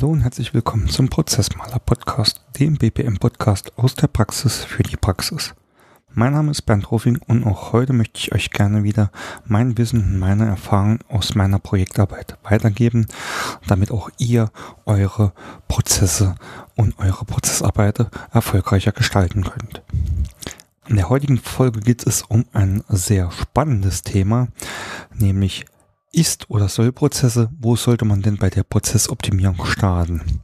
[0.00, 4.96] Hallo und herzlich willkommen zum Prozessmaler Podcast, dem BPM Podcast aus der Praxis für die
[4.96, 5.54] Praxis.
[6.14, 9.10] Mein Name ist Bernd Rofing und auch heute möchte ich euch gerne wieder
[9.44, 13.08] mein Wissen und meine Erfahrungen aus meiner Projektarbeit weitergeben,
[13.66, 14.50] damit auch ihr
[14.86, 15.34] eure
[15.68, 16.34] Prozesse
[16.76, 19.82] und eure Prozessarbeit erfolgreicher gestalten könnt.
[20.88, 24.48] In der heutigen Folge geht es um ein sehr spannendes Thema,
[25.14, 25.66] nämlich
[26.12, 30.42] ist- oder Soll-Prozesse, wo sollte man denn bei der Prozessoptimierung starten?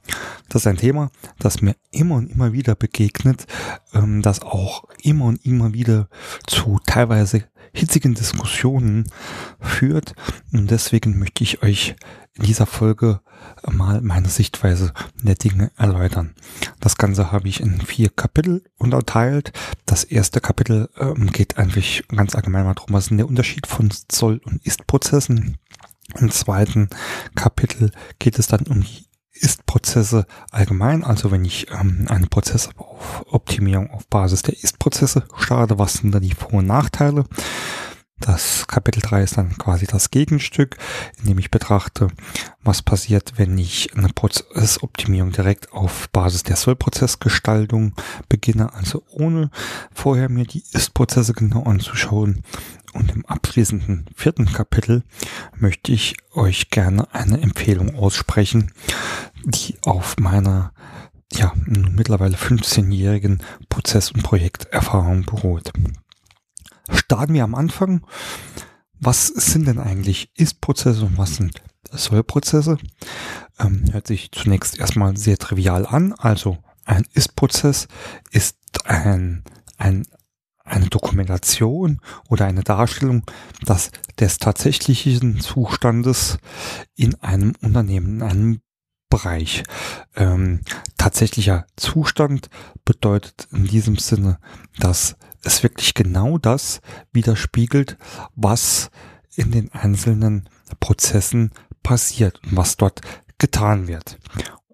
[0.49, 3.47] Das ist ein Thema, das mir immer und immer wieder begegnet,
[3.93, 6.09] ähm, das auch immer und immer wieder
[6.47, 9.05] zu teilweise hitzigen Diskussionen
[9.61, 10.15] führt.
[10.53, 11.97] Und deswegen möchte ich euch
[12.37, 13.21] in dieser Folge
[13.67, 14.93] mal meine Sichtweise
[15.23, 16.35] der Dinge erläutern.
[16.81, 19.53] Das Ganze habe ich in vier Kapitel unterteilt.
[19.87, 23.67] Das erste Kapitel ähm, geht eigentlich ganz allgemein mal darum, was ist denn der Unterschied
[23.67, 25.59] von Soll- und Ist-Prozessen.
[26.19, 26.89] Im zweiten
[27.35, 34.07] Kapitel geht es dann um die Ist-Prozesse allgemein, also wenn ich ähm, eine Prozessoptimierung auf
[34.09, 37.25] Basis der Ist-Prozesse starte, was sind da die Vor- und Nachteile?
[38.19, 40.79] Das Kapitel 3 ist dann quasi das Gegenstück,
[41.19, 42.09] in dem ich betrachte,
[42.63, 47.93] was passiert, wenn ich eine Prozessoptimierung direkt auf Basis der Soll-Prozessgestaltung
[48.31, 49.51] beginne, also ohne
[49.93, 52.43] vorher mir die Ist-Prozesse genau anzuschauen.
[52.95, 55.03] Und im abschließenden vierten Kapitel
[55.55, 58.73] möchte ich euch gerne eine Empfehlung aussprechen,
[59.45, 60.73] die auf meiner
[61.33, 65.73] ja, mittlerweile 15-jährigen Prozess- und Projekterfahrung beruht
[66.91, 68.07] starten wir am Anfang.
[68.99, 72.79] Was sind denn eigentlich Ist-Prozesse und was sind Soll-Prozesse?
[73.59, 76.13] Ähm, hört sich zunächst erstmal sehr trivial an.
[76.15, 77.89] Also ein Ist-Prozess
[78.31, 79.45] ist ein,
[79.77, 80.07] ein,
[80.65, 83.23] eine Dokumentation oder eine Darstellung
[83.65, 86.39] dass des tatsächlichen Zustandes
[86.95, 88.61] in einem Unternehmen, in einem
[89.09, 89.63] Bereich.
[90.17, 90.61] Ähm,
[90.99, 92.51] tatsächlicher Zustand
[92.85, 94.39] bedeutet in diesem Sinne,
[94.79, 96.81] dass es wirklich genau das
[97.13, 97.97] widerspiegelt,
[98.35, 98.91] was
[99.37, 100.49] in den einzelnen
[100.81, 101.53] Prozessen
[101.83, 103.01] passiert und was dort
[103.39, 104.19] getan wird.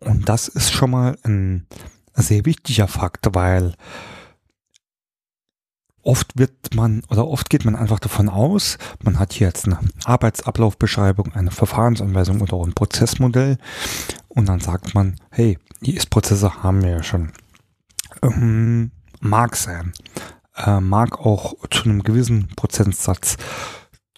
[0.01, 1.67] Und das ist schon mal ein
[2.15, 3.75] sehr wichtiger Fakt, weil
[6.03, 9.79] oft wird man oder oft geht man einfach davon aus, man hat hier jetzt eine
[10.05, 13.59] Arbeitsablaufbeschreibung, eine Verfahrensanweisung oder auch ein Prozessmodell
[14.35, 17.33] und dann sagt man, hey, die Ist-Prozesse haben wir ja schon.
[18.23, 19.93] Ähm, mag sein
[20.57, 23.37] äh, mag auch zu einem gewissen Prozentsatz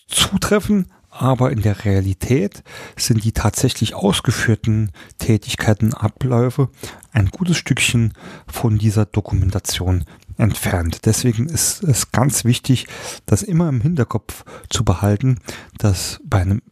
[0.09, 2.65] zutreffen, aber in der Realität
[2.97, 6.71] sind die tatsächlich ausgeführten Tätigkeiten, Abläufe
[7.13, 8.13] ein gutes Stückchen
[8.49, 10.05] von dieser Dokumentation
[10.37, 11.07] entfernt.
[11.07, 12.89] Deswegen ist es ganz wichtig,
[13.27, 15.39] das immer im Hinterkopf zu behalten,
[15.79, 16.63] dass bei einem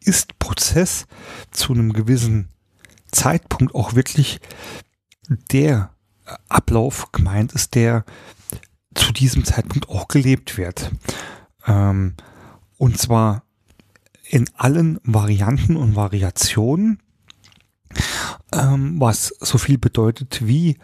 [0.00, 1.06] Ist-Prozess
[1.52, 2.48] zu einem gewissen
[3.14, 4.40] Zeitpunkt auch wirklich
[5.52, 5.90] der
[6.48, 8.04] Ablauf gemeint ist, der
[8.94, 10.90] zu diesem Zeitpunkt auch gelebt wird.
[11.66, 12.14] Ähm,
[12.76, 13.42] und zwar
[14.28, 17.00] in allen Varianten und Variationen,
[18.52, 20.78] ähm, was so viel bedeutet wie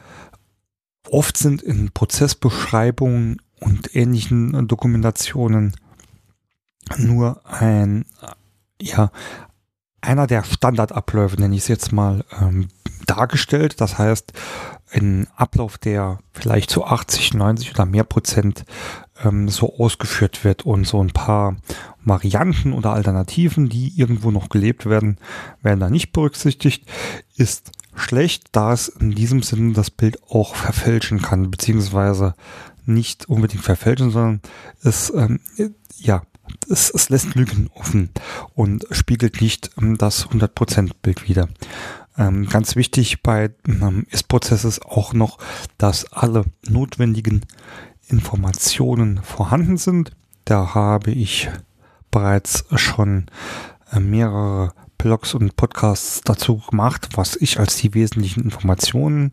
[1.08, 5.74] oft sind in Prozessbeschreibungen und ähnlichen Dokumentationen
[6.96, 8.04] nur ein,
[8.80, 9.10] ja,
[10.00, 12.68] einer der Standardabläufe, nenne ich es jetzt mal, ähm,
[13.06, 13.80] dargestellt.
[13.80, 14.32] Das heißt,
[14.92, 18.64] ein Ablauf, der vielleicht zu 80, 90 oder mehr Prozent
[19.22, 21.56] ähm, so ausgeführt wird und so ein paar
[22.04, 25.18] Varianten oder Alternativen, die irgendwo noch gelebt werden,
[25.62, 26.86] werden da nicht berücksichtigt,
[27.36, 32.34] ist schlecht, da es in diesem Sinne das Bild auch verfälschen kann, beziehungsweise
[32.86, 34.40] nicht unbedingt verfälschen, sondern
[34.82, 35.40] es, ähm,
[35.98, 36.22] ja,
[36.68, 38.10] es, es lässt Lügen offen
[38.54, 41.48] und spiegelt nicht ähm, das 100% Bild wider.
[42.18, 45.38] Ähm, ganz wichtig bei ähm, Ist-Prozess ist auch noch,
[45.78, 47.42] dass alle notwendigen
[48.08, 50.12] Informationen vorhanden sind.
[50.44, 51.48] Da habe ich
[52.10, 53.26] bereits schon
[53.92, 59.32] äh, mehrere Blogs und Podcasts dazu gemacht, was ich als die wesentlichen Informationen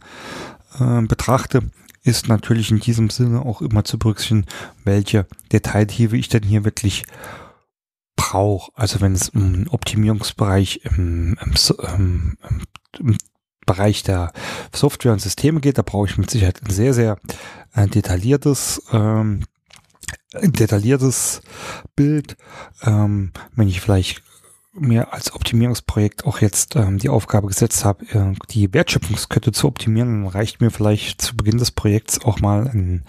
[0.80, 1.72] äh, betrachte
[2.08, 4.46] ist natürlich in diesem Sinne auch immer zu berücksichtigen,
[4.84, 7.04] welche Detailtiefe ich denn hier wirklich
[8.16, 8.72] brauche.
[8.76, 11.54] Also wenn es um Optimierungsbereich im, im,
[11.98, 12.38] im,
[13.00, 13.18] im
[13.66, 14.32] Bereich der
[14.74, 17.18] Software und Systeme geht, da brauche ich mit Sicherheit ein sehr, sehr
[17.74, 19.44] äh, detailliertes ähm,
[20.34, 21.42] detailliertes
[21.96, 22.38] Bild.
[22.84, 24.24] Ähm, wenn ich vielleicht
[24.80, 30.28] mir als Optimierungsprojekt auch jetzt ähm, die Aufgabe gesetzt habe, äh, die Wertschöpfungskette zu optimieren,
[30.28, 33.04] reicht mir vielleicht zu Beginn des Projekts auch mal ein,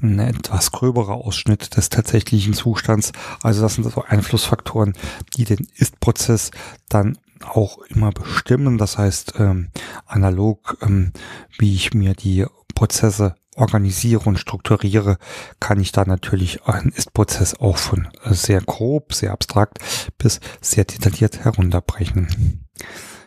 [0.00, 3.12] ein etwas gröberer Ausschnitt des tatsächlichen Zustands.
[3.42, 4.94] Also das sind so Einflussfaktoren,
[5.36, 6.50] die den Ist-Prozess
[6.88, 8.78] dann auch immer bestimmen.
[8.78, 9.70] Das heißt, ähm,
[10.06, 11.12] analog, ähm,
[11.58, 15.18] wie ich mir die Prozesse organisiere und strukturiere,
[15.60, 19.78] kann ich da natürlich einen Ist-Prozess auch von sehr grob, sehr abstrakt
[20.18, 22.66] bis sehr detailliert herunterbrechen.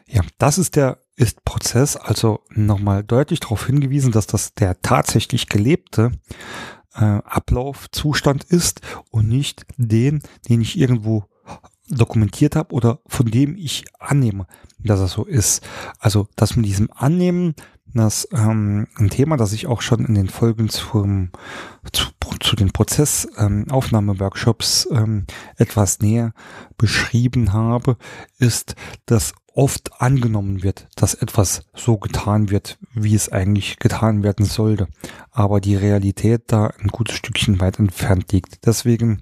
[0.07, 1.95] Ja, das ist der Ist-Prozess.
[1.95, 6.11] Also nochmal deutlich darauf hingewiesen, dass das der tatsächlich gelebte
[6.95, 11.25] äh, Ablaufzustand ist und nicht den, den ich irgendwo
[11.89, 14.45] dokumentiert habe oder von dem ich annehme,
[14.79, 15.65] dass er so ist.
[15.99, 17.55] Also das mit diesem Annehmen,
[17.93, 21.29] das ähm, ein Thema, das ich auch schon in den Folgen zum,
[21.93, 22.07] zu,
[22.41, 26.33] zu den Prozessaufnahmeworkshops ähm, ähm, etwas näher
[26.77, 27.97] beschrieben habe,
[28.37, 34.45] ist, dass oft angenommen wird, dass etwas so getan wird, wie es eigentlich getan werden
[34.45, 34.89] sollte,
[35.31, 38.65] aber die Realität da ein gutes Stückchen weit entfernt liegt.
[38.65, 39.21] Deswegen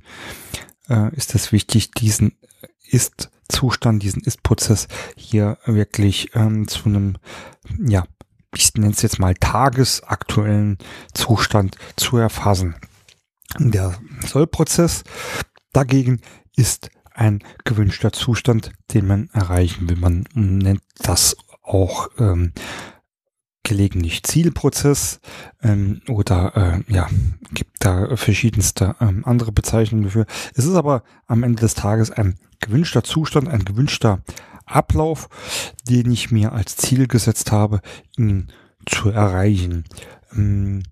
[0.89, 2.36] äh, ist es wichtig, diesen
[2.94, 7.18] Ist-Zustand, diesen Ist-Prozess hier wirklich ähm, zu einem,
[7.84, 8.06] ja,
[8.56, 10.78] ich nenne es jetzt mal tagesaktuellen
[11.13, 12.75] Zustand zu erfassen.
[13.57, 13.95] Der
[14.25, 15.04] Soll-Prozess
[15.74, 16.22] dagegen
[16.56, 19.98] ist ein gewünschter Zustand, den man erreichen will.
[19.98, 22.54] Man nennt das auch ähm,
[23.63, 25.19] gelegentlich Zielprozess
[25.63, 27.10] ähm, oder äh, ja,
[27.54, 30.25] gibt da verschiedenste ähm, andere Bezeichnungen dafür.
[30.54, 34.21] Es ist aber am Ende des Tages ein gewünschter Zustand, ein gewünschter
[34.65, 35.30] Ablauf,
[35.89, 37.81] den ich mir als Ziel gesetzt habe,
[38.18, 38.50] ihn
[38.86, 39.86] zu erreichen.
[40.36, 40.83] Ähm,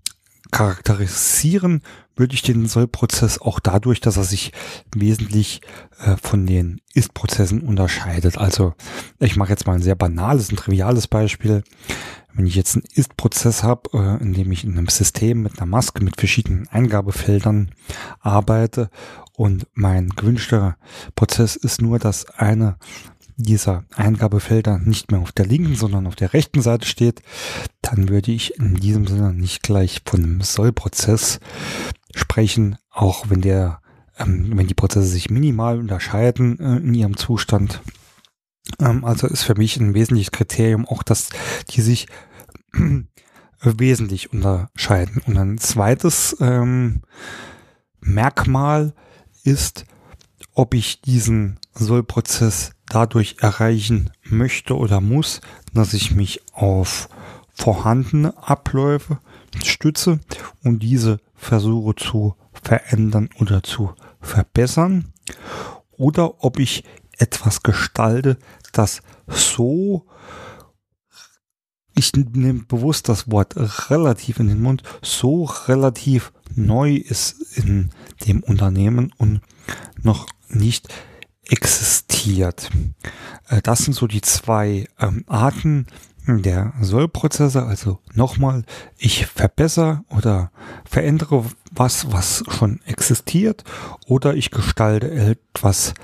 [0.52, 1.82] charakterisieren
[2.14, 4.52] würde ich den Soll-Prozess auch dadurch, dass er sich
[4.94, 5.62] wesentlich
[5.98, 8.38] äh, von den Ist-Prozessen unterscheidet.
[8.38, 8.74] Also
[9.18, 11.64] ich mache jetzt mal ein sehr banales, ein triviales Beispiel.
[12.34, 15.66] Wenn ich jetzt einen Ist-Prozess habe, äh, in dem ich in einem System mit einer
[15.66, 17.70] Maske mit verschiedenen Eingabefeldern
[18.20, 18.90] arbeite
[19.34, 20.76] und mein gewünschter
[21.16, 22.76] Prozess ist nur, dass eine
[23.36, 27.22] dieser Eingabefelder nicht mehr auf der linken, sondern auf der rechten Seite steht,
[27.80, 31.40] dann würde ich in diesem Sinne nicht gleich von einem Soll-Prozess
[32.14, 33.80] sprechen, auch wenn der,
[34.18, 37.80] ähm, wenn die Prozesse sich minimal unterscheiden äh, in ihrem Zustand.
[38.78, 41.30] Ähm, also ist für mich ein wesentliches Kriterium auch, dass
[41.70, 42.06] die sich
[42.74, 43.04] äh,
[43.60, 45.22] wesentlich unterscheiden.
[45.26, 47.02] Und ein zweites ähm,
[48.00, 48.94] Merkmal
[49.44, 49.86] ist,
[50.54, 55.40] ob ich diesen Soll-Prozess dadurch erreichen möchte oder muss,
[55.72, 57.08] dass ich mich auf
[57.54, 59.18] vorhandene Abläufe
[59.64, 60.20] stütze
[60.62, 65.12] und diese versuche zu verändern oder zu verbessern.
[65.92, 66.84] Oder ob ich
[67.18, 68.36] etwas gestalte,
[68.72, 70.06] das so,
[71.94, 73.54] ich nehme bewusst das Wort
[73.90, 77.90] relativ in den Mund, so relativ neu ist in
[78.26, 79.40] dem Unternehmen und
[80.02, 80.88] noch nicht
[81.48, 82.70] existiert.
[83.48, 85.86] Äh, das sind so die zwei ähm, Arten
[86.26, 87.64] der Soll-Prozesse.
[87.64, 88.64] Also nochmal,
[88.98, 90.50] ich verbessere oder
[90.84, 93.64] verändere was, was schon existiert
[94.06, 95.94] oder ich gestalte etwas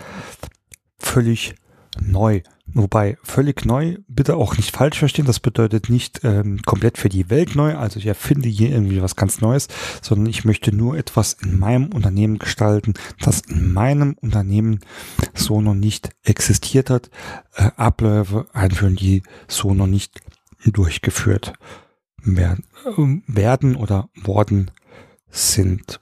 [0.99, 1.55] völlig
[2.01, 2.43] neu.
[2.75, 7.31] Wobei völlig neu, bitte auch nicht falsch verstehen, das bedeutet nicht ähm, komplett für die
[7.31, 9.69] Welt neu, also ich erfinde hier irgendwie was ganz Neues,
[10.03, 14.81] sondern ich möchte nur etwas in meinem Unternehmen gestalten, das in meinem Unternehmen
[15.35, 17.11] so noch nicht existiert hat,
[17.55, 20.21] äh, Abläufe einführen, die so noch nicht
[20.65, 21.55] durchgeführt
[22.23, 24.71] werden, äh, werden oder worden
[25.31, 26.01] sind.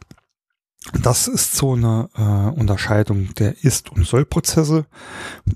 [0.92, 4.86] Das ist so eine äh, Unterscheidung der Ist- und Soll-Prozesse,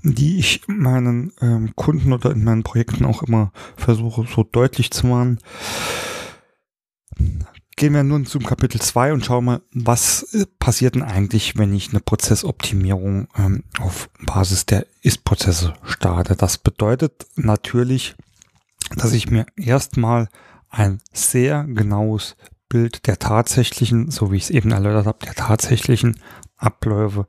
[0.03, 5.07] die ich meinen ähm, Kunden oder in meinen Projekten auch immer versuche so deutlich zu
[5.07, 5.39] machen.
[7.77, 11.73] Gehen wir nun zum Kapitel 2 und schauen mal, was äh, passiert denn eigentlich, wenn
[11.73, 16.35] ich eine Prozessoptimierung ähm, auf Basis der Ist-Prozesse starte.
[16.35, 18.15] Das bedeutet natürlich,
[18.95, 20.27] dass ich mir erstmal
[20.69, 22.35] ein sehr genaues
[22.71, 26.17] Bild der tatsächlichen, so wie ich es eben erläutert habe, der tatsächlichen
[26.55, 27.27] Abläufe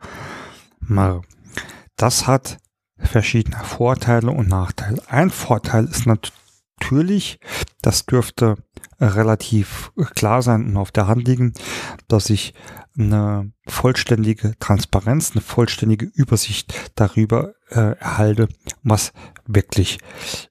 [0.78, 1.22] mache.
[1.96, 2.58] Das hat
[2.96, 5.02] verschiedene Vorteile und Nachteile.
[5.08, 7.40] Ein Vorteil ist natürlich,
[7.82, 8.56] das dürfte
[9.00, 11.54] relativ klar sein und auf der Hand liegen,
[12.06, 12.54] dass ich
[12.96, 18.46] eine vollständige Transparenz, eine vollständige Übersicht darüber äh, erhalte,
[18.84, 19.12] was
[19.44, 19.98] wirklich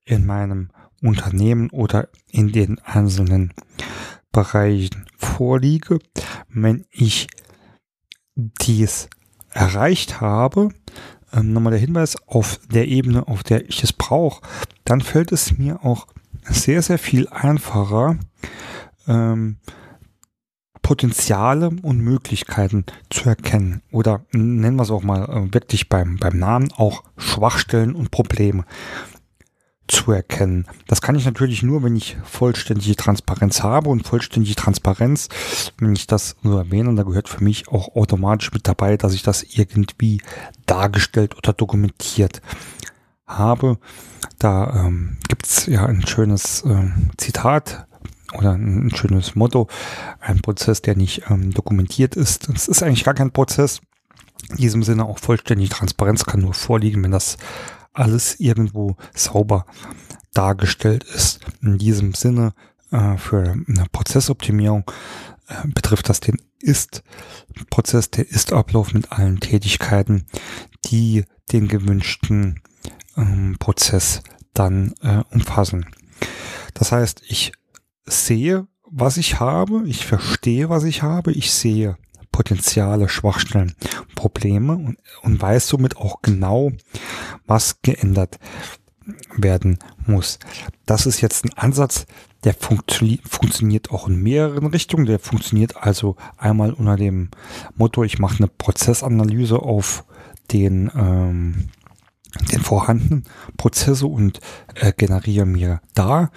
[0.03, 0.69] in meinem
[1.01, 3.53] Unternehmen oder in den einzelnen
[4.31, 5.99] Bereichen vorliege.
[6.47, 7.27] Wenn ich
[8.35, 9.09] dies
[9.49, 10.69] erreicht habe,
[11.33, 14.41] ähm, nochmal der Hinweis auf der Ebene, auf der ich es brauche,
[14.85, 16.07] dann fällt es mir auch
[16.43, 18.17] sehr, sehr viel einfacher,
[19.07, 19.57] ähm,
[20.81, 26.37] Potenziale und Möglichkeiten zu erkennen oder nennen wir es auch mal äh, wirklich beim, beim
[26.37, 28.65] Namen auch Schwachstellen und Probleme
[29.91, 30.65] zu erkennen.
[30.87, 35.27] Das kann ich natürlich nur, wenn ich vollständige Transparenz habe und vollständige Transparenz,
[35.77, 39.21] wenn ich das so erwähne, da gehört für mich auch automatisch mit dabei, dass ich
[39.21, 40.21] das irgendwie
[40.65, 42.41] dargestellt oder dokumentiert
[43.27, 43.77] habe.
[44.39, 47.85] Da ähm, gibt ja ein schönes äh, Zitat
[48.37, 49.67] oder ein schönes Motto,
[50.21, 52.47] ein Prozess, der nicht ähm, dokumentiert ist.
[52.49, 53.81] Es ist eigentlich gar kein Prozess.
[54.49, 57.37] In diesem Sinne auch vollständig Transparenz kann nur vorliegen, wenn das
[57.93, 59.65] alles irgendwo sauber
[60.33, 61.39] dargestellt ist.
[61.61, 62.53] In diesem Sinne
[62.91, 64.89] äh, für eine Prozessoptimierung
[65.47, 70.25] äh, betrifft das den Ist-Prozess, der Ist-Ablauf mit allen Tätigkeiten,
[70.85, 72.61] die den gewünschten
[73.17, 74.21] ähm, Prozess
[74.53, 75.85] dann äh, umfassen.
[76.73, 77.51] Das heißt, ich
[78.05, 81.97] sehe, was ich habe, ich verstehe, was ich habe, ich sehe
[82.31, 83.75] Potenziale, Schwachstellen,
[84.15, 86.71] Probleme und, und weiß somit auch genau,
[87.45, 88.39] was geändert
[89.35, 90.39] werden muss.
[90.85, 92.05] Das ist jetzt ein Ansatz,
[92.43, 95.05] der funktio funktioniert auch in mehreren Richtungen.
[95.05, 97.29] Der funktioniert also einmal unter dem
[97.75, 100.05] Motto, ich mache eine Prozessanalyse auf
[100.51, 101.69] den, ähm,
[102.51, 103.25] den vorhandenen
[103.57, 104.39] Prozesse und
[104.75, 106.31] äh, generiere mir da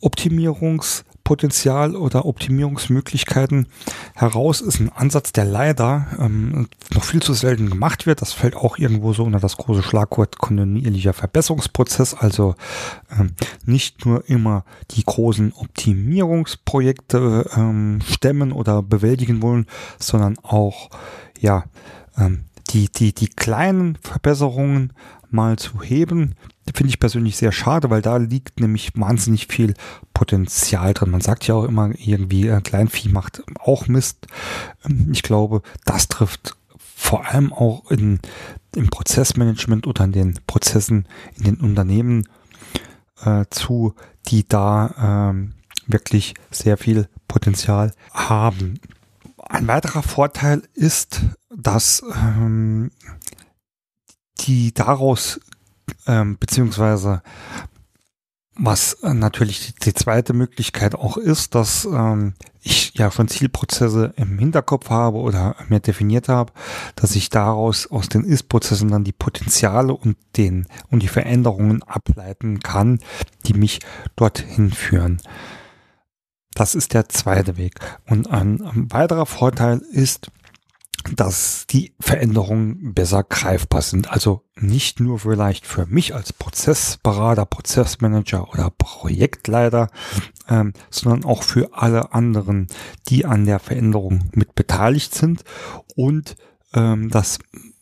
[0.00, 3.66] Optimierungs- Potenzial oder Optimierungsmöglichkeiten
[4.14, 8.22] heraus ist ein Ansatz, der leider ähm, noch viel zu selten gemacht wird.
[8.22, 12.14] Das fällt auch irgendwo so unter das große Schlagwort kontinuierlicher Verbesserungsprozess.
[12.14, 12.54] Also
[13.10, 13.34] ähm,
[13.66, 19.66] nicht nur immer die großen Optimierungsprojekte ähm, stemmen oder bewältigen wollen,
[19.98, 20.88] sondern auch
[21.38, 21.64] ja
[22.16, 24.94] ähm, die, die, die kleinen Verbesserungen
[25.32, 26.34] mal zu heben,
[26.74, 29.74] finde ich persönlich sehr schade, weil da liegt nämlich wahnsinnig viel
[30.14, 31.10] Potenzial drin.
[31.10, 34.26] Man sagt ja auch immer irgendwie, äh, Kleinvieh macht auch Mist.
[34.84, 38.20] Ähm, ich glaube, das trifft vor allem auch in,
[38.74, 41.06] im Prozessmanagement oder in den Prozessen
[41.36, 42.28] in den Unternehmen
[43.24, 43.94] äh, zu,
[44.26, 45.54] die da ähm,
[45.86, 48.80] wirklich sehr viel Potenzial haben.
[49.38, 51.22] Ein weiterer Vorteil ist,
[51.54, 52.90] dass ähm,
[54.40, 55.40] die daraus
[56.06, 57.22] ähm, beziehungsweise
[58.60, 64.90] was natürlich die, zweite Möglichkeit auch ist, dass ähm, ich ja schon Zielprozesse im Hinterkopf
[64.90, 66.52] habe oder mir definiert habe,
[66.96, 72.58] dass ich daraus aus den Ist-Prozessen dann die Potenziale und den und die Veränderungen ableiten
[72.58, 72.98] kann,
[73.46, 73.78] die mich
[74.16, 75.22] dorthin führen.
[76.54, 77.74] Das ist der zweite Weg.
[78.06, 80.32] Und ein, ein weiterer Vorteil ist,
[81.16, 84.10] dass die Veränderungen besser greifbar sind.
[84.10, 89.88] Also nicht nur vielleicht für mich als Prozessberater, Prozessmanager oder Projektleiter,
[90.48, 92.66] ähm, sondern auch für alle anderen,
[93.08, 95.44] die an der Veränderung mit beteiligt sind
[95.94, 96.36] und
[96.74, 97.38] ähm, das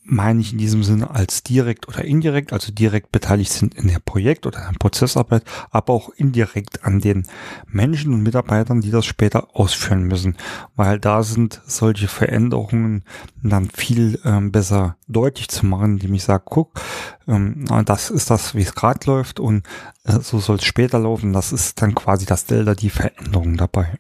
[0.08, 3.98] meine ich in diesem Sinne als direkt oder indirekt, also direkt beteiligt sind in der
[3.98, 7.26] Projekt- oder der Prozessarbeit, aber auch indirekt an den
[7.66, 10.36] Menschen und Mitarbeitern, die das später ausführen müssen,
[10.76, 13.04] weil da sind solche Veränderungen
[13.42, 16.80] dann viel ähm, besser deutlich zu machen, indem ich sage, guck,
[17.26, 19.66] ähm, das ist das, wie es gerade läuft und
[20.04, 21.32] äh, so soll es später laufen.
[21.32, 23.98] Das ist dann quasi das Delta, die Veränderung dabei.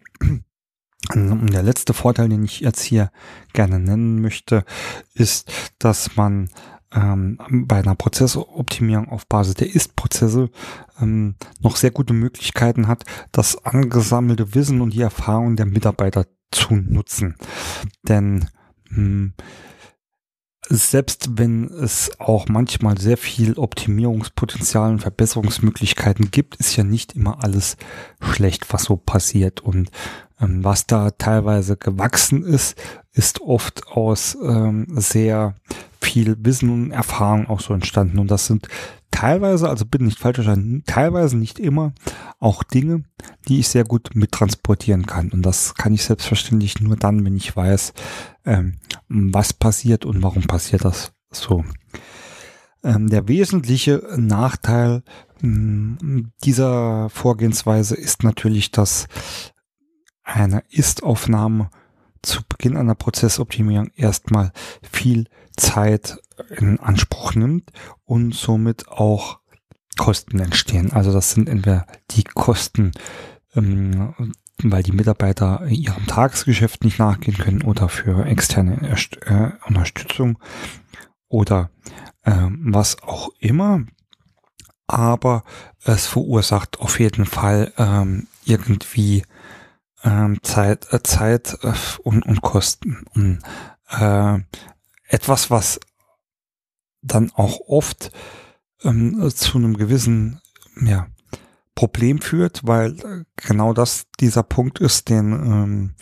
[1.14, 3.10] Und der letzte Vorteil, den ich jetzt hier
[3.52, 4.64] gerne nennen möchte,
[5.14, 6.48] ist, dass man
[6.92, 10.50] ähm, bei einer Prozessoptimierung auf Basis der Ist-Prozesse
[11.00, 16.74] ähm, noch sehr gute Möglichkeiten hat, das angesammelte Wissen und die Erfahrung der Mitarbeiter zu
[16.74, 17.34] nutzen.
[18.08, 18.48] Denn
[18.90, 19.34] mh, hm,
[20.68, 27.44] selbst wenn es auch manchmal sehr viel Optimierungspotenzial und Verbesserungsmöglichkeiten gibt, ist ja nicht immer
[27.44, 27.76] alles
[28.20, 29.60] schlecht, was so passiert.
[29.60, 29.90] Und ähm,
[30.38, 32.76] was da teilweise gewachsen ist,
[33.12, 35.54] ist oft aus ähm, sehr
[36.00, 38.18] viel Wissen und Erfahrung auch so entstanden.
[38.18, 38.68] Und das sind
[39.10, 41.94] teilweise, also bitte nicht falsch verstanden, teilweise nicht immer
[42.38, 43.04] auch Dinge,
[43.48, 45.30] die ich sehr gut mittransportieren kann.
[45.30, 47.94] Und das kann ich selbstverständlich nur dann, wenn ich weiß,
[48.44, 48.76] ähm,
[49.08, 51.64] was passiert und warum passiert das so.
[52.84, 55.02] Ähm, der wesentliche Nachteil
[55.42, 59.08] ähm, dieser Vorgehensweise ist natürlich, dass
[60.26, 61.70] eine Ist-Aufnahme
[62.22, 64.52] zu Beginn einer Prozessoptimierung erstmal
[64.82, 66.18] viel Zeit
[66.50, 67.70] in Anspruch nimmt
[68.04, 69.38] und somit auch
[69.96, 70.92] Kosten entstehen.
[70.92, 72.92] Also das sind entweder die Kosten,
[73.54, 80.38] ähm, weil die Mitarbeiter ihrem Tagesgeschäft nicht nachgehen können oder für externe Erst äh, Unterstützung
[81.28, 81.70] oder
[82.24, 83.84] äh, was auch immer.
[84.88, 85.44] Aber
[85.84, 89.24] es verursacht auf jeden Fall ähm, irgendwie
[90.04, 91.72] ähm, Zeit, äh, Zeit äh,
[92.02, 93.04] und, und Kosten.
[93.14, 93.40] Und,
[93.90, 94.38] äh,
[95.08, 95.80] etwas, was
[97.02, 98.10] dann auch oft
[98.82, 100.40] ähm, zu einem gewissen
[100.80, 101.06] ja,
[101.74, 105.94] Problem führt, weil äh, genau das dieser Punkt ist, den ähm,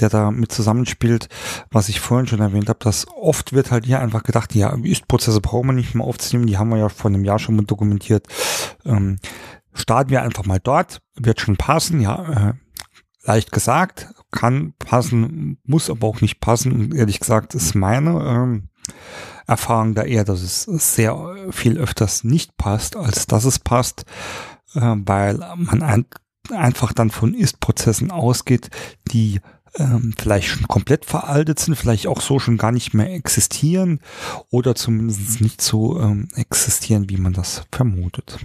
[0.00, 1.28] der da mit zusammenspielt,
[1.70, 5.40] was ich vorhin schon erwähnt habe, dass oft wird halt hier einfach gedacht, ja, Ist-Prozesse
[5.40, 8.26] brauchen wir nicht mehr aufzunehmen, die haben wir ja vor einem Jahr schon mal dokumentiert.
[8.84, 9.18] Ähm,
[9.74, 12.54] starten wir einfach mal dort, wird schon passen, ja, äh,
[13.24, 16.72] leicht gesagt, kann passen, muss aber auch nicht passen.
[16.72, 18.68] Und ehrlich gesagt ist meine ähm,
[19.46, 24.04] Erfahrung da eher, dass es sehr viel öfters nicht passt, als dass es passt,
[24.74, 26.06] äh, weil man ein,
[26.50, 28.70] einfach dann von Ist-Prozessen ausgeht,
[29.10, 29.40] die
[29.76, 34.00] ähm, vielleicht schon komplett veraltet sind, vielleicht auch so schon gar nicht mehr existieren
[34.50, 38.38] oder zumindest nicht so ähm, existieren, wie man das vermutet.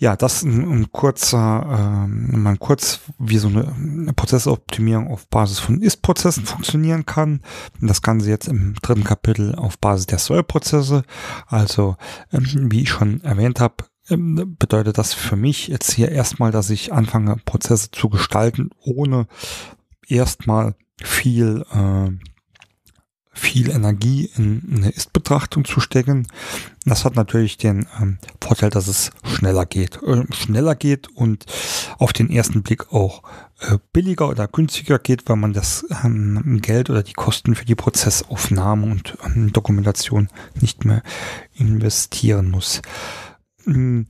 [0.00, 5.82] Ja, das ein, ein kurzer, ähm, mal kurz, wie so eine Prozessoptimierung auf Basis von
[5.82, 7.42] Ist-Prozessen funktionieren kann.
[7.82, 11.02] Das Ganze jetzt im dritten Kapitel auf Basis der Soll-Prozesse.
[11.46, 11.96] Also,
[12.32, 16.70] ähm, wie ich schon erwähnt habe, ähm, bedeutet das für mich jetzt hier erstmal, dass
[16.70, 19.26] ich anfange, Prozesse zu gestalten, ohne
[20.08, 22.10] erstmal viel äh,
[23.40, 26.28] viel Energie in eine Ist-Betrachtung zu stecken.
[26.84, 29.98] Das hat natürlich den ähm, Vorteil, dass es schneller geht.
[30.02, 31.46] Äh, schneller geht und
[31.98, 33.22] auf den ersten Blick auch
[33.60, 37.74] äh, billiger oder günstiger geht, weil man das ähm, Geld oder die Kosten für die
[37.74, 40.28] Prozessaufnahme und ähm, Dokumentation
[40.60, 41.02] nicht mehr
[41.54, 42.82] investieren muss.
[43.64, 44.06] Hm,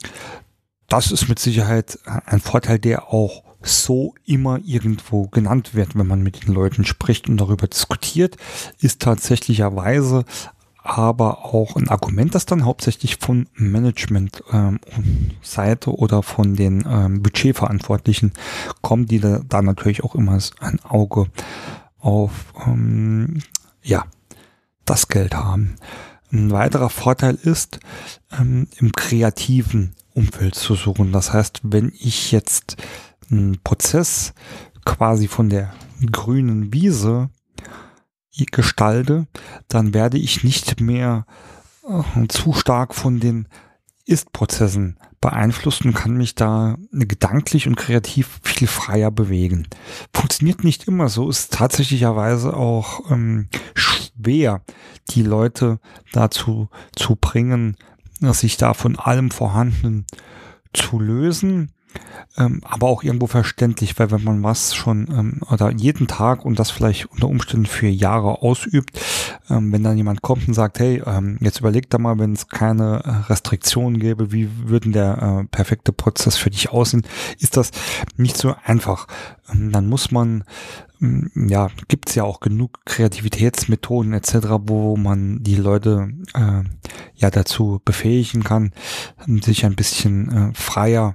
[0.89, 6.23] das ist mit Sicherheit ein Vorteil, der auch so immer irgendwo genannt wird, wenn man
[6.23, 8.37] mit den Leuten spricht und darüber diskutiert,
[8.81, 10.25] ist tatsächlicherweise
[10.83, 14.81] aber auch ein Argument, das dann hauptsächlich von Management ähm,
[15.87, 18.33] oder von den ähm, Budgetverantwortlichen
[18.81, 21.27] kommt, die da, da natürlich auch immer ein Auge
[21.99, 23.43] auf ähm,
[23.83, 24.05] ja
[24.85, 25.77] das Geld haben.
[26.33, 27.81] Ein weiterer Vorteil ist,
[28.39, 31.13] ähm, im kreativen Umfeld zu suchen.
[31.13, 32.77] Das heißt, wenn ich jetzt
[33.63, 34.35] Prozess
[34.85, 35.73] quasi von der
[36.11, 37.31] grünen Wiese
[38.53, 39.27] gestalte,
[39.69, 41.27] dann werde ich nicht mehr
[41.87, 43.49] äh, zu stark von den
[44.07, 49.69] Ist-Prozessen beeinflusst und kann mich da gedanklich und kreativ viel freier bewegen.
[50.15, 54.63] Funktioniert nicht immer so, ist tatsächlicherweise auch ähm, schwer,
[55.11, 55.79] die Leute
[56.13, 57.77] dazu zu bringen,
[58.21, 60.07] sich da von allem Vorhandenen
[60.73, 61.73] zu lösen
[62.37, 66.59] ähm, aber auch irgendwo verständlich, weil wenn man was schon ähm, oder jeden Tag und
[66.59, 68.99] das vielleicht unter Umständen für Jahre ausübt,
[69.49, 72.49] ähm, wenn dann jemand kommt und sagt, hey, ähm, jetzt überleg da mal, wenn es
[72.49, 77.03] keine äh, Restriktionen gäbe, wie würden der äh, perfekte Prozess für dich aussehen,
[77.39, 77.73] ist das
[78.17, 79.07] nicht so einfach.
[79.53, 80.45] Ähm, dann muss man
[81.01, 86.63] ähm, ja, gibt's ja auch genug Kreativitätsmethoden etc., wo man die Leute äh,
[87.17, 88.73] ja dazu befähigen kann,
[89.43, 91.15] sich ein bisschen äh, freier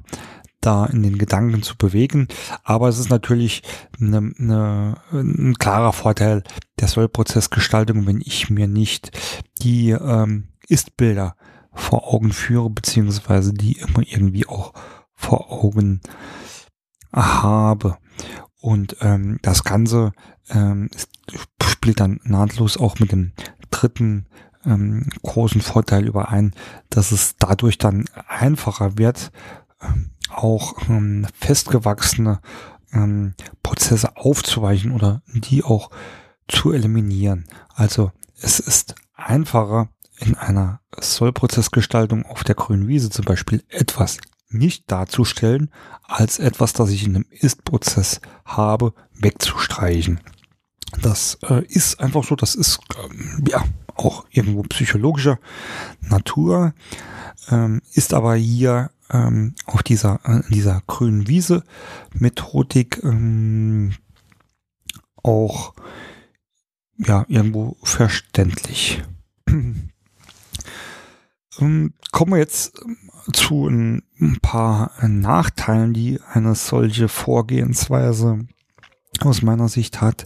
[0.66, 2.28] da in den Gedanken zu bewegen.
[2.64, 3.64] Aber es ist natürlich
[4.00, 6.44] eine, eine, ein klarer Vorteil
[6.80, 9.12] der Sollprozessgestaltung, wenn ich mir nicht
[9.62, 11.36] die ähm, Ist-Bilder
[11.74, 14.74] vor Augen führe, beziehungsweise die immer irgendwie auch
[15.14, 16.02] vor Augen
[17.14, 17.98] habe.
[18.62, 20.14] Und ähm, das Ganze
[20.50, 20.90] ähm,
[21.62, 23.34] spielt dann nahtlos auch mit dem
[23.70, 24.26] dritten
[24.66, 26.54] ähm, großen Vorteil überein,
[26.90, 29.32] dass es dadurch dann einfacher wird,
[30.30, 32.42] auch ähm, festgewachsene
[32.94, 35.90] ähm, Prozesse aufzuweichen oder die auch
[36.48, 37.48] zu eliminieren.
[37.74, 44.18] Also es ist einfacher in einer Sollprozessgestaltung auf der grünen Wiese zum Beispiel etwas
[44.50, 45.70] nicht darzustellen,
[46.04, 50.22] als etwas, das ich in einem Ist-Prozess habe, wegzustreichen.
[51.02, 53.64] Das äh, ist einfach so, das ist ähm, ja
[53.96, 55.40] auch irgendwo psychologischer
[56.02, 56.74] Natur,
[57.50, 61.64] ähm, ist aber hier ähm, auf dieser, äh, dieser grünen Wiese
[62.14, 63.94] Methodik ähm,
[65.24, 65.74] auch
[66.98, 69.04] ja irgendwo verständlich.
[69.48, 69.92] ähm,
[72.12, 72.82] kommen wir jetzt
[73.34, 78.48] zu ein, ein paar Nachteilen, die eine solche Vorgehensweise
[79.22, 80.26] aus meiner Sicht hat.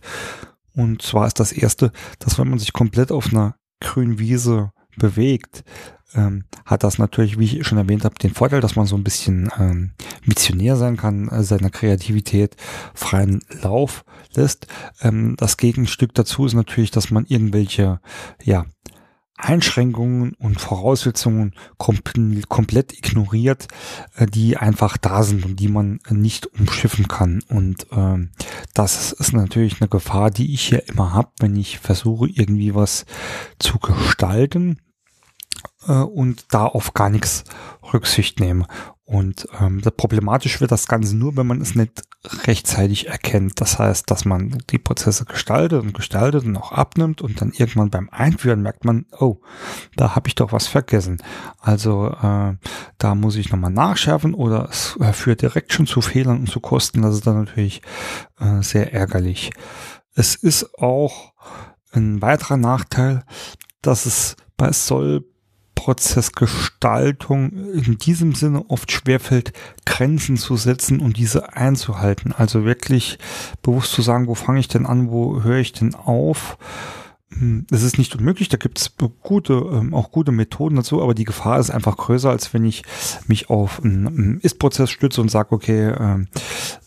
[0.76, 5.64] Und zwar ist das erste, dass wenn man sich komplett auf einer grünen Wiese bewegt,
[6.14, 9.04] ähm, hat das natürlich, wie ich schon erwähnt habe, den Vorteil, dass man so ein
[9.04, 9.92] bisschen ähm,
[10.26, 12.56] missionär sein kann, äh, seiner Kreativität
[12.94, 14.68] freien Lauf lässt.
[15.02, 18.00] Ähm, das Gegenstück dazu ist natürlich, dass man irgendwelche,
[18.44, 18.66] ja,
[19.42, 22.00] Einschränkungen und Voraussetzungen kom
[22.50, 23.68] komplett ignoriert,
[24.18, 27.42] äh, die einfach da sind und die man nicht umschiffen kann.
[27.48, 28.32] Und ähm,
[28.74, 33.06] das ist natürlich eine Gefahr, die ich hier immer habe, wenn ich versuche, irgendwie was
[33.60, 34.80] zu gestalten
[35.90, 37.44] äh, und da auf gar nichts
[37.92, 38.66] Rücksicht nehme.
[39.04, 42.04] Und ähm, problematisch wird das Ganze nur, wenn man es nicht
[42.46, 43.60] rechtzeitig erkennt.
[43.60, 47.90] Das heißt, dass man die Prozesse gestaltet und gestaltet und auch abnimmt und dann irgendwann
[47.90, 49.38] beim Einführen merkt man, oh,
[49.96, 51.24] da habe ich doch was vergessen.
[51.60, 52.54] Also äh,
[53.00, 57.02] da muss ich nochmal nachschärfen oder es führt direkt schon zu Fehlern und zu Kosten.
[57.02, 57.82] Das ist dann natürlich
[58.40, 59.50] äh, sehr ärgerlich.
[60.14, 61.34] Es ist auch
[61.94, 63.24] ein weiterer Nachteil,
[63.82, 65.26] dass es bei Soll
[65.80, 69.54] Prozessgestaltung in diesem Sinne oft schwerfällt,
[69.86, 72.34] Grenzen zu setzen und diese einzuhalten.
[72.34, 73.18] Also wirklich
[73.62, 76.58] bewusst zu sagen, wo fange ich denn an, wo höre ich denn auf.
[77.30, 81.14] Hm, es ist nicht unmöglich, da gibt es gute, ähm, auch gute Methoden dazu, aber
[81.14, 82.84] die Gefahr ist einfach größer, als wenn ich
[83.28, 86.28] mich auf einen Ist-Prozess stütze und sage, okay, ähm,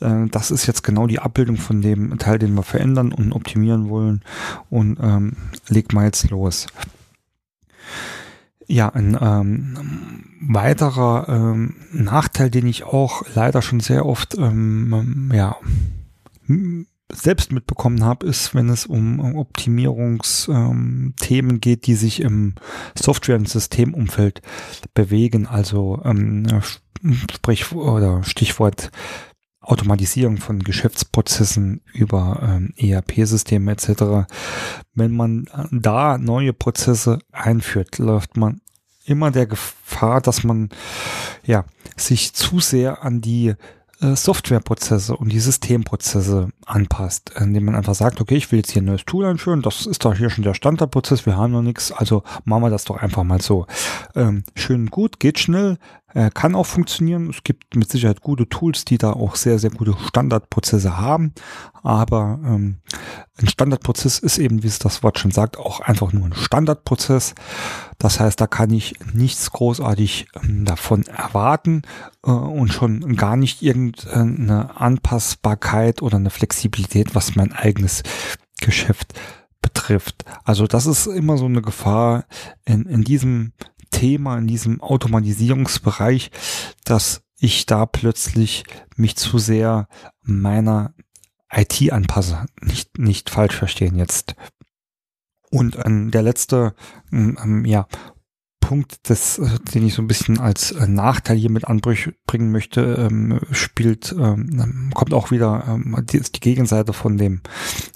[0.00, 3.88] äh, das ist jetzt genau die Abbildung von dem Teil, den wir verändern und optimieren
[3.88, 4.20] wollen
[4.68, 5.36] und ähm,
[5.68, 6.66] leg mal jetzt los.
[8.72, 15.56] Ja, ein ähm, weiterer ähm, Nachteil, den ich auch leider schon sehr oft ähm, ja,
[17.12, 22.54] selbst mitbekommen habe, ist, wenn es um Optimierungsthemen ähm, geht, die sich im
[22.98, 24.40] Software- und Systemumfeld
[24.94, 25.46] bewegen.
[25.46, 26.46] Also ähm,
[27.30, 28.90] sprich oder Stichwort
[29.62, 34.26] Automatisierung von Geschäftsprozessen über ähm, ERP-Systeme etc.
[34.94, 38.61] Wenn man da neue Prozesse einführt, läuft man
[39.04, 40.70] immer der Gefahr, dass man
[41.44, 41.64] ja
[41.96, 43.54] sich zu sehr an die
[44.02, 48.82] äh, Softwareprozesse und die Systemprozesse anpasst, indem man einfach sagt, okay, ich will jetzt hier
[48.82, 51.92] ein neues Tool einführen, das ist doch hier schon der Standardprozess, wir haben noch nichts,
[51.92, 53.66] also machen wir das doch einfach mal so.
[54.14, 55.78] Ähm, schön gut, geht schnell,
[56.14, 57.30] äh, kann auch funktionieren.
[57.30, 61.32] Es gibt mit Sicherheit gute Tools, die da auch sehr, sehr gute Standardprozesse haben.
[61.82, 62.78] Aber ähm,
[63.40, 67.34] ein Standardprozess ist eben, wie es das Wort schon sagt, auch einfach nur ein Standardprozess.
[67.98, 71.82] Das heißt, da kann ich nichts großartig ähm, davon erwarten
[72.24, 78.02] äh, und schon gar nicht irgendeine Anpassbarkeit oder eine Flexibilität, was mein eigenes
[78.60, 79.14] Geschäft
[79.62, 80.24] betrifft.
[80.44, 82.24] Also das ist immer so eine Gefahr
[82.64, 83.52] in, in diesem
[83.92, 86.32] Thema, in diesem Automatisierungsbereich,
[86.84, 88.64] dass ich da plötzlich
[88.96, 89.88] mich zu sehr
[90.22, 90.94] meiner
[91.52, 92.46] IT anpasse.
[92.60, 94.34] Nicht, nicht falsch verstehen jetzt.
[95.50, 96.74] Und ähm, der letzte,
[97.12, 97.86] ähm, ähm ja,
[98.62, 102.80] Punkt, das, äh, den ich so ein bisschen als äh, Nachteil hier mit anbringen möchte,
[103.10, 107.42] ähm, spielt, ähm, kommt auch wieder ähm, die, die Gegenseite von dem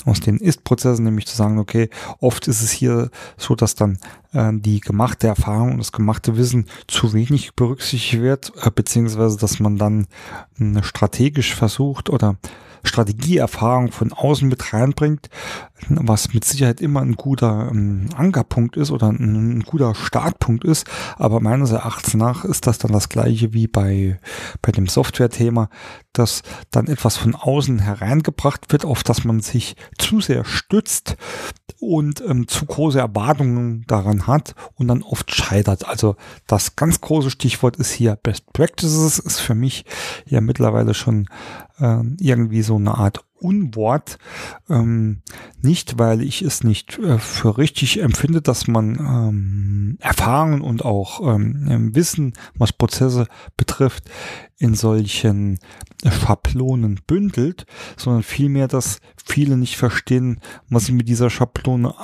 [0.05, 1.89] aus den Ist-Prozessen, nämlich zu sagen, okay,
[2.21, 3.99] oft ist es hier so, dass dann
[4.33, 9.61] äh, die gemachte Erfahrung und das gemachte Wissen zu wenig berücksichtigt wird, äh, beziehungsweise dass
[9.61, 10.09] man dann
[10.59, 12.37] äh, strategisch versucht oder
[12.87, 15.29] Strategieerfahrung von außen mit reinbringt,
[15.89, 20.87] was mit Sicherheit immer ein guter ähm, Ankerpunkt ist oder ein, ein, guter Startpunkt ist.
[21.17, 24.19] Aber meines Erachtens nach ist das dann das gleiche wie bei,
[24.63, 25.69] bei dem Software-Thema,
[26.13, 31.17] dass dann etwas von außen hereingebracht wird, auf das man sich zu sehr stützt
[31.81, 35.87] und ähm, zu große Erwartungen daran hat und dann oft scheitert.
[35.87, 39.85] Also das ganz große Stichwort ist hier Best Practices, ist für mich
[40.27, 41.29] ja mittlerweile schon
[41.79, 44.19] äh, irgendwie so eine Art Unwort.
[44.69, 45.23] Ähm,
[45.61, 51.21] nicht, weil ich es nicht äh, für richtig empfinde, dass man ähm, Erfahrungen und auch
[51.35, 54.05] ähm, Wissen, was Prozesse betrifft,
[54.59, 55.59] in solchen
[56.03, 61.95] Schablonen bündelt, sondern vielmehr, dass viele nicht verstehen, was sie mit dieser Schablone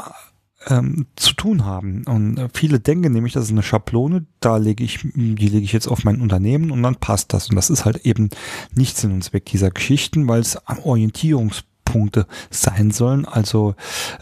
[0.69, 2.05] ähm, zu tun haben.
[2.07, 5.73] Und äh, viele denken nämlich, das ist eine Schablone, da lege ich, die lege ich
[5.73, 7.49] jetzt auf mein Unternehmen und dann passt das.
[7.49, 8.31] Und das ist halt eben
[8.75, 13.75] nicht Sinn und Zweck dieser Geschichten, weil es Orientierungspunkte sein sollen, also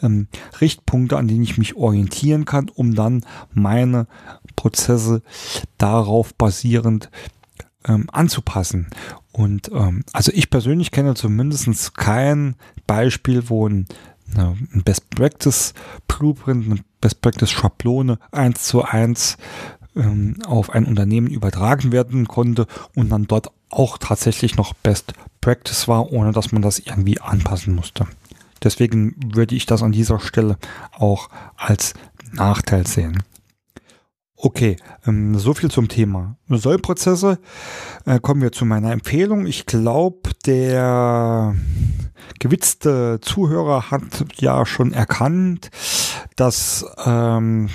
[0.02, 0.28] ähm,
[0.60, 4.06] Richtpunkte, an denen ich mich orientieren kann, um dann meine
[4.56, 5.22] Prozesse
[5.78, 7.10] darauf basierend
[7.86, 8.88] ähm, anzupassen.
[9.32, 13.86] Und ähm, also ich persönlich kenne zumindest kein Beispiel, wo ein
[14.36, 15.74] ein Best Practice
[16.06, 19.36] Blueprint, eine Best Practice Schablone eins zu eins
[19.96, 25.88] ähm, auf ein Unternehmen übertragen werden konnte und dann dort auch tatsächlich noch Best Practice
[25.88, 28.06] war, ohne dass man das irgendwie anpassen musste.
[28.62, 30.58] Deswegen würde ich das an dieser Stelle
[30.92, 31.94] auch als
[32.32, 33.22] Nachteil sehen.
[34.42, 34.76] Okay,
[35.06, 37.38] ähm, so viel zum Thema Sollprozesse.
[38.06, 39.44] Äh, kommen wir zu meiner Empfehlung.
[39.44, 41.54] Ich glaube, der
[42.38, 45.70] gewitzte Zuhörer hat ja schon erkannt,
[46.36, 47.68] dass ähm,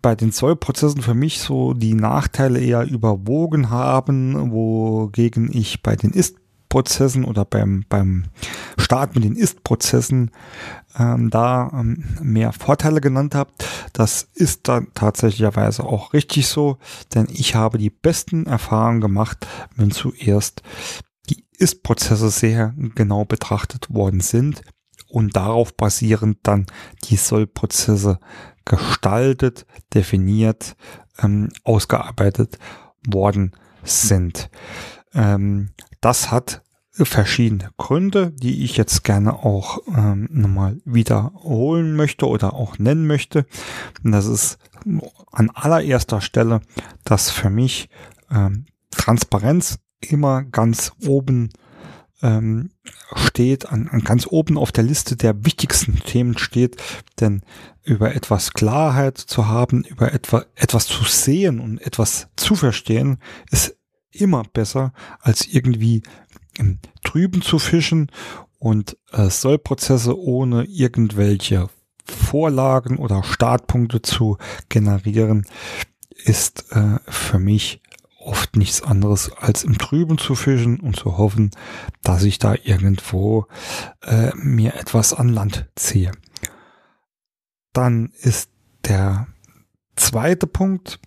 [0.00, 6.12] bei den Zollprozessen für mich so die Nachteile eher überwogen haben, wogegen ich bei den
[6.12, 8.26] Ist-Prozessen oder beim, beim
[8.78, 10.30] Start mit den Ist-Prozessen
[10.98, 13.50] ähm, da ähm, mehr Vorteile genannt habe.
[13.92, 16.78] Das ist dann tatsächlicherweise auch richtig so,
[17.14, 20.62] denn ich habe die besten Erfahrungen gemacht, wenn zuerst
[21.30, 24.62] die Ist-Prozesse sehr genau betrachtet worden sind
[25.08, 26.66] und darauf basierend dann
[27.04, 28.18] die Sollprozesse
[28.64, 30.76] gestaltet, definiert,
[31.22, 32.58] ähm, ausgearbeitet
[33.06, 33.52] worden
[33.84, 34.50] sind.
[35.14, 42.52] Ähm, das hat verschiedene Gründe, die ich jetzt gerne auch ähm, nochmal wiederholen möchte oder
[42.52, 43.46] auch nennen möchte.
[44.04, 44.58] Und das ist
[45.30, 46.60] an allererster Stelle,
[47.04, 47.88] dass für mich
[48.30, 51.50] ähm, Transparenz immer ganz oben
[52.20, 52.70] ähm,
[53.14, 56.80] steht, an, an ganz oben auf der Liste der wichtigsten Themen steht,
[57.20, 57.42] denn
[57.82, 63.18] über etwas Klarheit zu haben, über etwa, etwas zu sehen und etwas zu verstehen,
[63.50, 63.76] ist
[64.12, 66.02] immer besser, als irgendwie
[66.56, 68.10] im Trüben zu fischen
[68.58, 71.68] und äh, Sollprozesse ohne irgendwelche
[72.04, 74.38] Vorlagen oder Startpunkte zu
[74.68, 75.46] generieren,
[76.24, 77.80] ist äh, für mich
[78.18, 81.50] oft nichts anderes als im Trüben zu fischen und zu hoffen,
[82.02, 83.46] dass ich da irgendwo
[84.02, 86.12] äh, mir etwas an Land ziehe.
[87.72, 88.50] Dann ist
[88.86, 89.26] der
[89.96, 91.00] zweite Punkt,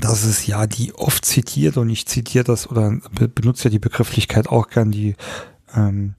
[0.00, 2.98] das ist ja die oft zitiert und ich zitiere das oder
[3.34, 5.14] benutze ja die Begrifflichkeit auch gern, die
[5.74, 6.14] ähm,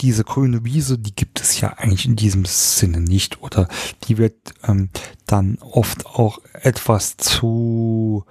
[0.00, 3.68] diese grüne Wiese, die gibt es ja eigentlich in diesem Sinne nicht oder
[4.04, 4.90] die wird ähm,
[5.26, 8.24] dann oft auch etwas zu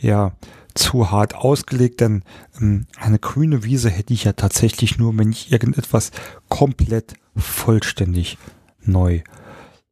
[0.00, 0.32] ja
[0.74, 2.24] zu hart ausgelegt, denn
[2.60, 6.10] ähm, eine grüne Wiese hätte ich ja tatsächlich nur, wenn ich irgendetwas
[6.48, 8.38] komplett vollständig
[8.82, 9.22] neu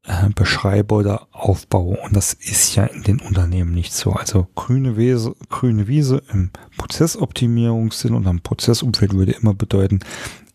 [0.07, 1.97] äh, beschreibe oder aufbaue.
[1.99, 4.13] Und das ist ja in den Unternehmen nicht so.
[4.13, 10.01] Also grüne Wiese, grüne Wiese im Prozessoptimierungssinn und am Prozessumfeld würde immer bedeuten,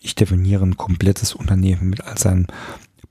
[0.02, 2.48] ich definiere ein komplettes Unternehmen mit all seinen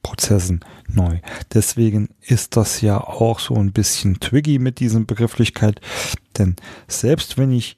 [0.02, 1.18] Prozessen neu.
[1.52, 5.80] Deswegen ist das ja auch so ein bisschen tricky mit dieser Begrifflichkeit,
[6.38, 6.54] denn
[6.86, 7.76] selbst wenn ich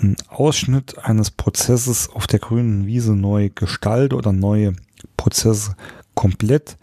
[0.00, 4.74] einen Ausschnitt eines Prozesses auf der grünen Wiese neu gestalte oder neue
[5.16, 5.74] Prozesse
[6.14, 6.76] komplett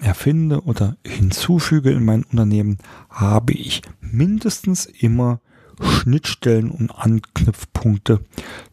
[0.00, 2.78] erfinde oder hinzufüge in mein Unternehmen,
[3.08, 5.40] habe ich mindestens immer
[5.80, 8.24] Schnittstellen und Anknüpfpunkte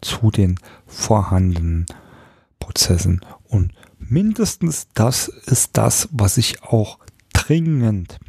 [0.01, 1.85] zu den vorhandenen
[2.59, 3.21] Prozessen.
[3.45, 6.99] Und mindestens das ist das, was ich auch
[7.33, 8.19] dringend,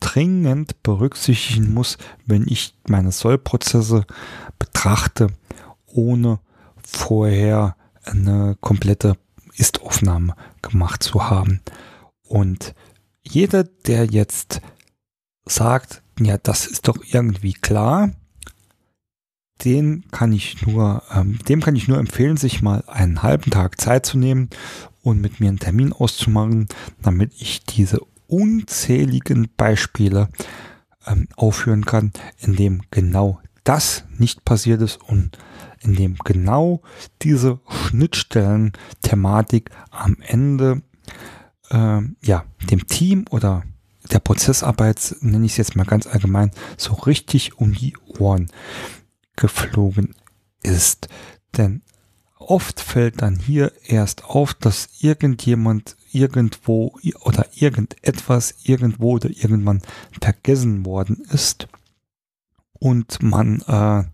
[0.00, 4.04] dringend berücksichtigen muss, wenn ich meine Sollprozesse
[4.58, 5.28] betrachte,
[5.86, 6.38] ohne
[6.84, 9.16] vorher eine komplette
[9.56, 11.60] Ist-Aufnahme gemacht zu haben.
[12.32, 12.74] Und
[13.22, 14.62] jeder, der jetzt
[15.44, 18.10] sagt, ja, das ist doch irgendwie klar,
[19.66, 23.78] den kann ich nur, ähm, dem kann ich nur empfehlen, sich mal einen halben Tag
[23.78, 24.48] Zeit zu nehmen
[25.02, 26.68] und mit mir einen Termin auszumachen,
[27.02, 30.30] damit ich diese unzähligen Beispiele
[31.06, 35.36] ähm, aufführen kann, in dem genau das nicht passiert ist und
[35.80, 36.80] in dem genau
[37.20, 40.80] diese Schnittstellen-Thematik am Ende
[41.72, 43.64] äh, ja dem Team oder
[44.10, 48.50] der Prozessarbeit, nenne ich es jetzt mal ganz allgemein, so richtig um die Ohren
[49.36, 50.14] geflogen
[50.62, 51.08] ist.
[51.56, 51.82] Denn
[52.38, 59.82] oft fällt dann hier erst auf, dass irgendjemand irgendwo oder irgendetwas irgendwo oder irgendwann
[60.20, 61.68] vergessen worden ist
[62.82, 64.04] und man äh,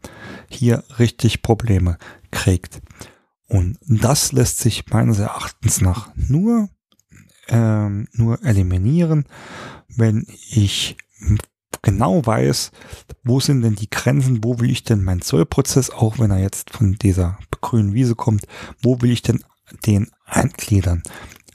[0.50, 1.98] hier richtig Probleme
[2.30, 2.80] kriegt.
[3.46, 6.68] Und das lässt sich meines Erachtens nach nur,
[7.48, 9.24] ähm, nur eliminieren,
[9.88, 10.96] wenn ich
[11.82, 12.70] genau weiß,
[13.24, 16.70] wo sind denn die Grenzen, wo will ich denn meinen Zollprozess, auch wenn er jetzt
[16.70, 18.46] von dieser grünen Wiese kommt,
[18.82, 19.42] wo will ich denn
[19.86, 21.02] den eingliedern?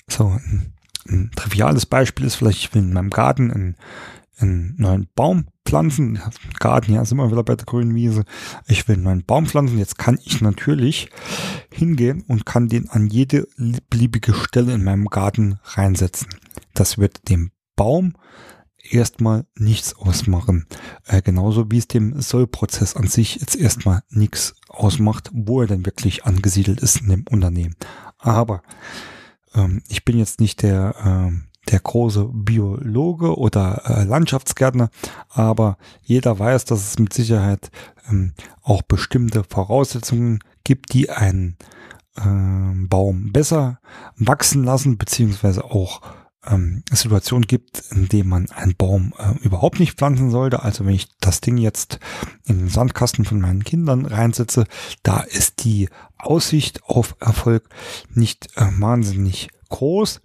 [0.07, 0.73] So, ein,
[1.07, 3.75] ein triviales Beispiel ist vielleicht, ich will in meinem Garten einen,
[4.37, 6.19] einen neuen Baum pflanzen.
[6.59, 8.23] Garten, ja, sind wir wieder bei der grünen Wiese.
[8.67, 9.77] Ich will einen neuen Baum pflanzen.
[9.77, 11.09] Jetzt kann ich natürlich
[11.71, 13.47] hingehen und kann den an jede
[13.89, 16.27] beliebige Stelle in meinem Garten reinsetzen.
[16.73, 18.13] Das wird dem Baum
[18.89, 20.67] erstmal nichts ausmachen.
[21.05, 25.85] Äh, genauso wie es dem Sollprozess an sich jetzt erstmal nichts ausmacht, wo er denn
[25.85, 27.75] wirklich angesiedelt ist in dem Unternehmen.
[28.17, 28.61] Aber
[29.55, 34.89] ähm, ich bin jetzt nicht der, äh, der große Biologe oder äh, Landschaftsgärtner,
[35.29, 37.71] aber jeder weiß, dass es mit Sicherheit
[38.09, 41.57] ähm, auch bestimmte Voraussetzungen gibt, die einen
[42.17, 43.79] äh, Baum besser
[44.17, 46.01] wachsen lassen, beziehungsweise auch
[46.45, 50.63] ähm, Situationen gibt, in denen man einen Baum äh, überhaupt nicht pflanzen sollte.
[50.63, 51.99] Also wenn ich das Ding jetzt
[52.45, 54.65] in den Sandkasten von meinen Kindern reinsetze,
[55.03, 57.69] da ist die Aussicht auf Erfolg
[58.13, 60.21] nicht äh, wahnsinnig groß.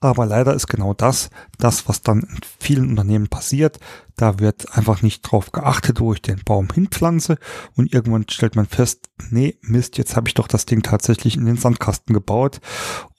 [0.00, 3.78] Aber leider ist genau das, das, was dann in vielen Unternehmen passiert.
[4.16, 7.38] Da wird einfach nicht drauf geachtet, wo ich den Baum hinpflanze
[7.74, 11.46] und irgendwann stellt man fest, nee, Mist, jetzt habe ich doch das Ding tatsächlich in
[11.46, 12.60] den Sandkasten gebaut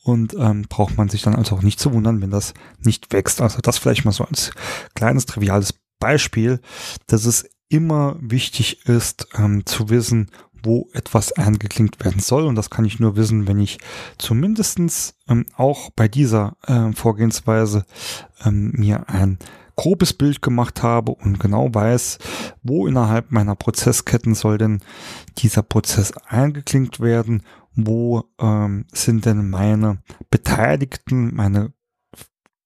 [0.03, 3.41] und ähm, braucht man sich dann also auch nicht zu wundern, wenn das nicht wächst.
[3.41, 4.51] Also das vielleicht mal so als
[4.95, 6.59] kleines triviales Beispiel,
[7.07, 10.29] dass es immer wichtig ist ähm, zu wissen,
[10.63, 12.45] wo etwas eingeklinkt werden soll.
[12.45, 13.77] Und das kann ich nur wissen, wenn ich
[14.17, 17.85] zumindestens ähm, auch bei dieser äh, Vorgehensweise
[18.43, 19.37] ähm, mir ein
[19.75, 22.19] grobes Bild gemacht habe und genau weiß,
[22.61, 24.81] wo innerhalb meiner Prozessketten soll denn
[25.39, 27.43] dieser Prozess eingeklinkt werden,
[27.75, 29.99] wo ähm, sind denn meine
[30.29, 31.73] Beteiligten, meine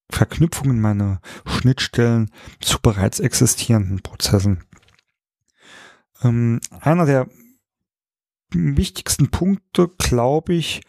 [0.10, 4.64] Verknüpfungen, meine Schnittstellen zu bereits existierenden Prozessen.
[6.24, 7.28] Ähm, einer der
[8.54, 10.82] wichtigsten Punkte, glaube ich,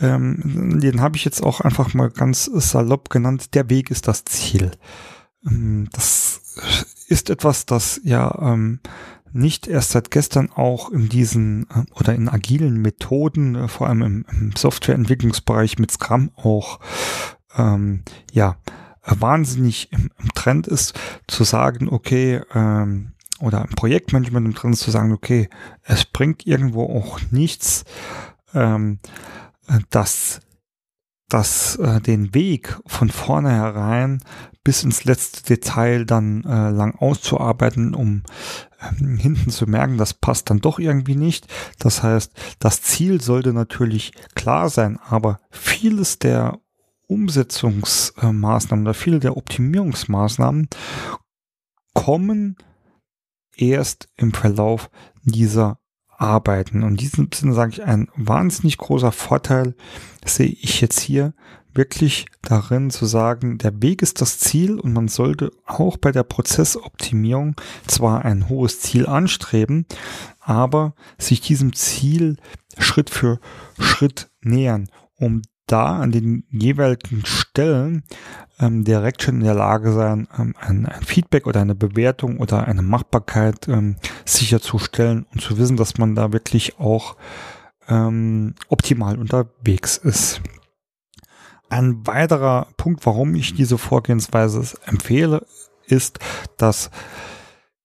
[0.00, 4.24] ähm, den habe ich jetzt auch einfach mal ganz salopp genannt, der Weg ist das
[4.24, 4.72] Ziel.
[5.46, 6.40] Ähm, das
[7.08, 8.80] ist etwas, das ja ähm,
[9.32, 14.02] nicht erst seit gestern auch in diesen äh, oder in agilen Methoden, äh, vor allem
[14.02, 16.80] im, im Softwareentwicklungsbereich mit Scrum auch,
[17.56, 18.02] ähm,
[18.32, 18.56] ja,
[19.04, 20.98] wahnsinnig im, im, Trend ist,
[21.28, 25.48] zu sagen, okay, ähm, oder im Projektmanagement Trend ist zu sagen, okay,
[25.82, 27.84] es bringt irgendwo auch nichts,
[28.54, 28.98] ähm,
[29.90, 30.40] dass
[31.28, 34.22] das äh, den Weg von vornherein
[34.62, 38.22] bis ins letzte Detail dann äh, lang auszuarbeiten, um
[38.80, 41.46] ähm, hinten zu merken, das passt dann doch irgendwie nicht.
[41.78, 46.58] Das heißt, das Ziel sollte natürlich klar sein, aber vieles der
[47.08, 50.68] Umsetzungsmaßnahmen oder viele der Optimierungsmaßnahmen
[51.94, 52.56] kommen
[53.56, 54.90] erst im Verlauf
[55.22, 56.82] dieser Arbeiten.
[56.82, 59.74] Und in diesem Sinne sage ich, ein wahnsinnig großer Vorteil
[60.24, 61.34] sehe ich jetzt hier
[61.74, 66.22] wirklich darin zu sagen, der Weg ist das Ziel und man sollte auch bei der
[66.22, 67.54] Prozessoptimierung
[67.86, 69.84] zwar ein hohes Ziel anstreben,
[70.40, 72.38] aber sich diesem Ziel
[72.78, 73.40] Schritt für
[73.78, 78.04] Schritt nähern, um da an den jeweiligen Stellen
[78.58, 82.66] ähm, direkt schon in der Lage sein, ähm, ein, ein, Feedback oder eine Bewertung oder
[82.66, 87.16] eine Machbarkeit ähm, sicherzustellen und zu wissen, dass man da wirklich auch
[87.88, 90.40] ähm, optimal unterwegs ist.
[91.68, 95.44] Ein weiterer Punkt, warum ich diese Vorgehensweise empfehle,
[95.86, 96.18] ist,
[96.56, 96.90] dass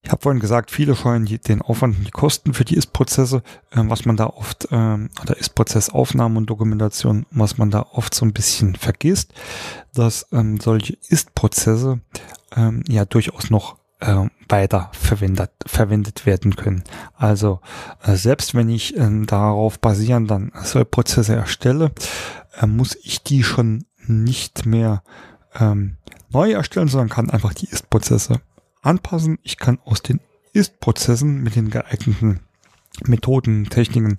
[0.04, 3.82] ich habe vorhin gesagt, viele scheuen den Aufwand und die Kosten für die Ist-Prozesse, äh,
[3.84, 8.34] was man da oft, ähm, oder Ist-Prozessaufnahme und Dokumentation, was man da oft so ein
[8.34, 9.34] bisschen vergisst,
[9.94, 12.00] dass ähm, solche Ist-Prozesse
[12.56, 16.84] ähm, ja durchaus noch äh, weiter verwendet, verwendet werden können.
[17.16, 17.62] Also
[18.02, 21.92] äh, selbst wenn ich äh, darauf basieren dann solche Prozesse erstelle,
[22.60, 25.04] äh, muss ich die schon nicht mehr
[25.60, 25.98] ähm,
[26.30, 28.42] neu erstellen, sondern kann einfach die Ist-Prozesse
[28.82, 29.40] anpassen.
[29.44, 30.20] Ich kann aus den
[30.54, 32.42] Ist-Prozessen mit den geeigneten
[33.06, 34.18] Methoden, Techniken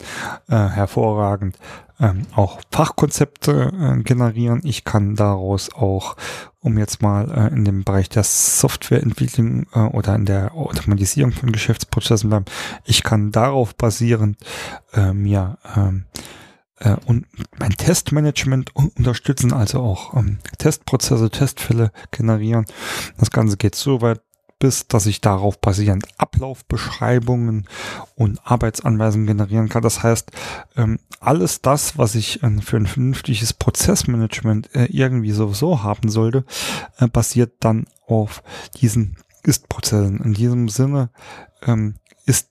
[0.48, 1.58] äh, hervorragend
[2.02, 4.60] ähm, auch Fachkonzepte äh, generieren.
[4.64, 6.16] Ich kann daraus auch,
[6.60, 11.52] um jetzt mal äh, in dem Bereich der Softwareentwicklung äh, oder in der Automatisierung von
[11.52, 12.46] Geschäftsprozessen bleiben,
[12.84, 14.36] ich kann darauf basierend
[14.94, 16.06] äh, mir ähm,
[16.80, 17.26] äh, und
[17.58, 22.64] mein Testmanagement unterstützen, also auch ähm, Testprozesse, Testfälle generieren.
[23.16, 24.20] Das Ganze geht so weit,
[24.62, 27.66] bis, dass ich darauf basierend Ablaufbeschreibungen
[28.14, 29.82] und Arbeitsanweisungen generieren kann.
[29.82, 30.30] Das heißt,
[30.76, 36.44] ähm, alles das, was ich äh, für ein vernünftiges Prozessmanagement äh, irgendwie sowieso haben sollte,
[36.98, 38.44] äh, basiert dann auf
[38.80, 40.20] diesen Ist-Prozessen.
[40.20, 41.10] In diesem Sinne
[41.66, 42.48] ähm, ist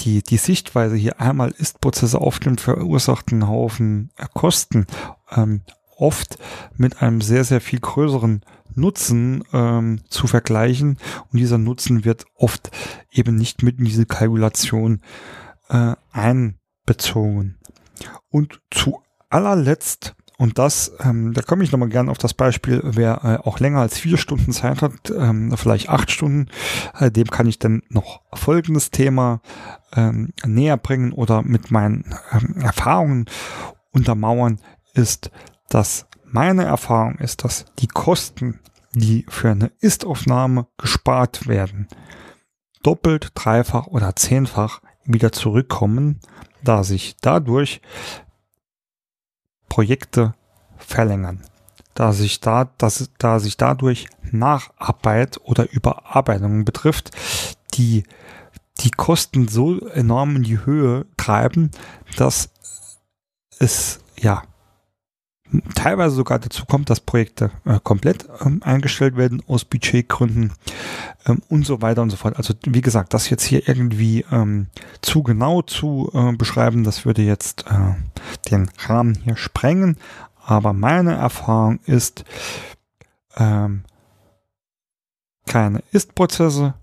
[0.00, 4.88] die, die Sichtweise hier einmal Ist-Prozesse aufnimmt, verursacht einen Haufen Kosten,
[5.30, 5.60] ähm,
[5.96, 6.38] oft
[6.76, 8.42] mit einem sehr, sehr viel größeren
[8.76, 10.98] Nutzen ähm, zu vergleichen.
[11.32, 12.70] Und dieser Nutzen wird oft
[13.10, 15.00] eben nicht mit in diese Kalkulation
[15.68, 17.58] äh, einbezogen.
[18.28, 23.24] Und zu allerletzt, und das, ähm, da komme ich nochmal gerne auf das Beispiel, wer
[23.24, 26.48] äh, auch länger als vier Stunden Zeit hat, ähm, vielleicht acht Stunden,
[26.98, 29.40] äh, dem kann ich dann noch folgendes Thema
[29.94, 33.26] ähm, näher bringen oder mit meinen ähm, Erfahrungen
[33.92, 34.60] untermauern,
[34.92, 35.30] ist,
[35.70, 36.06] dass
[36.36, 38.60] meine Erfahrung ist, dass die Kosten,
[38.92, 41.88] die für eine Ist-Aufnahme gespart werden,
[42.82, 46.20] doppelt, dreifach oder zehnfach wieder zurückkommen,
[46.62, 47.80] da sich dadurch
[49.70, 50.34] Projekte
[50.76, 51.42] verlängern.
[51.94, 57.12] da sich da, dass, da sich dadurch Nacharbeit oder Überarbeitung betrifft,
[57.72, 58.04] die
[58.80, 61.70] die Kosten so enorm in die Höhe treiben,
[62.18, 62.50] dass
[63.58, 64.42] es ja
[65.74, 70.52] teilweise sogar dazu kommt, dass Projekte äh, komplett ähm, eingestellt werden aus Budgetgründen
[71.26, 72.36] ähm, und so weiter und so fort.
[72.36, 74.66] Also wie gesagt, das jetzt hier irgendwie ähm,
[75.02, 77.94] zu genau zu äh, beschreiben, das würde jetzt äh,
[78.50, 79.96] den Rahmen hier sprengen.
[80.44, 82.24] Aber meine Erfahrung ist,
[83.36, 83.82] ähm,
[85.46, 86.74] keine Ist-Prozesse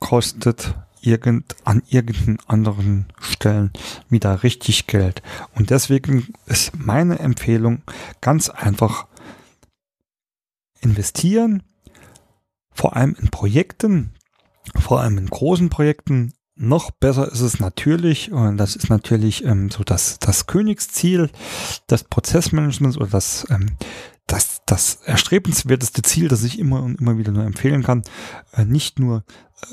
[0.00, 3.72] kostet irgend, an irgendeinen anderen Stellen
[4.08, 5.22] wieder richtig Geld.
[5.54, 7.82] Und deswegen ist meine Empfehlung
[8.20, 9.06] ganz einfach
[10.80, 11.62] investieren,
[12.72, 14.14] vor allem in Projekten,
[14.78, 16.32] vor allem in großen Projekten.
[16.58, 21.30] Noch besser ist es natürlich, und das ist natürlich ähm, so das, das Königsziel
[21.90, 23.76] des Prozessmanagements oder das, ähm,
[24.26, 28.02] das, das erstrebenswerteste Ziel, das ich immer und immer wieder nur empfehlen kann,
[28.52, 29.24] äh, nicht nur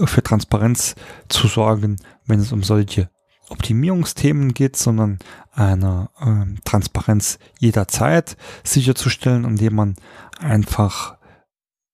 [0.06, 0.96] für Transparenz
[1.28, 3.10] zu sorgen, wenn es um solche
[3.50, 5.20] Optimierungsthemen geht, sondern
[5.52, 9.96] eine äh, Transparenz jederzeit sicherzustellen, indem man
[10.40, 11.18] einfach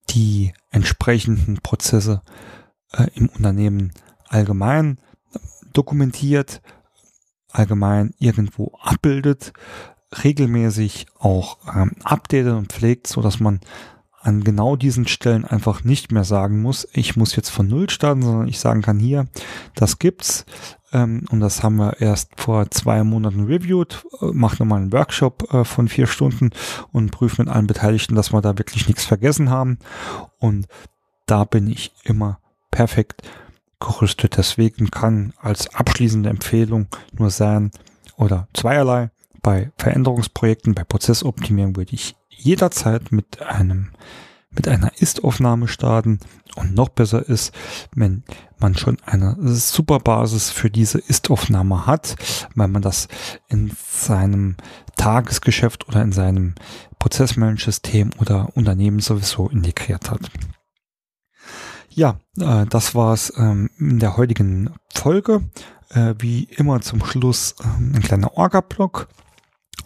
[0.09, 2.21] die entsprechenden Prozesse
[2.93, 3.93] äh, im Unternehmen
[4.27, 4.99] allgemein
[5.73, 6.61] dokumentiert,
[7.51, 9.53] allgemein irgendwo abbildet,
[10.23, 13.59] regelmäßig auch ähm, updatet und pflegt, so dass man
[14.21, 18.21] an genau diesen Stellen einfach nicht mehr sagen muss, ich muss jetzt von Null starten,
[18.21, 19.27] sondern ich sagen kann hier,
[19.75, 20.45] das gibt's.
[20.91, 25.53] Ähm, und das haben wir erst vor zwei Monaten reviewed, äh, macht nochmal einen Workshop
[25.53, 26.49] äh, von vier Stunden
[26.91, 29.77] und prüfen mit allen Beteiligten, dass wir da wirklich nichts vergessen haben.
[30.39, 30.67] Und
[31.25, 32.39] da bin ich immer
[32.71, 33.21] perfekt
[33.79, 34.35] gerüstet.
[34.35, 37.71] Deswegen kann als abschließende Empfehlung nur sein,
[38.19, 43.91] oder zweierlei, bei Veränderungsprojekten, bei Prozessoptimierung würde ich jederzeit mit einem
[44.51, 46.19] mit einer Ist-Aufnahme starten
[46.55, 47.53] und noch besser ist,
[47.93, 48.23] wenn
[48.57, 52.15] man schon eine super Basis für diese Ist-Aufnahme hat,
[52.55, 53.07] weil man das
[53.47, 54.57] in seinem
[54.95, 56.55] Tagesgeschäft oder in seinem
[56.97, 60.31] Prozessmanagement-System oder Unternehmen sowieso integriert hat.
[61.89, 65.49] Ja, äh, das war's ähm, in der heutigen Folge.
[65.89, 69.07] Äh, wie immer zum Schluss ähm, ein kleiner Orga-Block.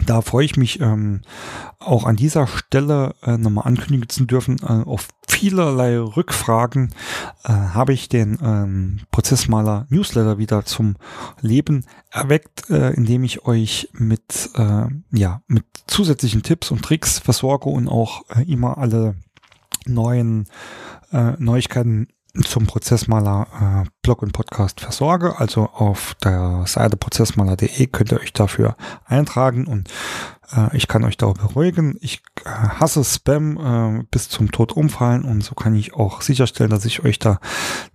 [0.05, 1.21] Da freue ich mich ähm,
[1.79, 4.57] auch an dieser Stelle äh, nochmal ankündigen zu dürfen.
[4.61, 6.93] Äh, auf vielerlei Rückfragen
[7.43, 10.95] äh, habe ich den ähm, Prozessmaler Newsletter wieder zum
[11.41, 17.69] Leben erweckt, äh, indem ich euch mit, äh, ja, mit zusätzlichen Tipps und Tricks versorge
[17.69, 19.15] und auch äh, immer alle
[19.85, 20.47] neuen
[21.11, 22.07] äh, Neuigkeiten
[22.41, 25.39] zum Prozessmaler äh, Blog und Podcast versorge.
[25.39, 28.75] Also auf der Seite prozessmaler.de könnt ihr euch dafür
[29.05, 29.89] eintragen und
[30.55, 31.95] äh, ich kann euch da beruhigen.
[32.01, 33.57] Ich äh, hasse Spam
[34.01, 37.39] äh, bis zum Tod umfallen und so kann ich auch sicherstellen, dass ich euch da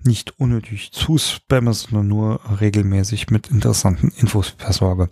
[0.05, 5.09] nicht unnötig zu spamme, sondern nur regelmäßig mit interessanten Infos versorge.